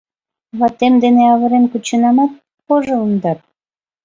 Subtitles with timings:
[0.59, 2.31] —Ватем дене авырен кученамат,
[2.67, 3.37] вожылын дыр.